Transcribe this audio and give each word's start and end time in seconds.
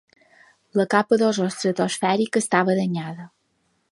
La 0.79 0.85
capa 0.93 1.19
d'ozó 1.23 1.45
estratosfèrica 1.51 2.43
estava 2.45 2.79
danyada. 2.83 3.29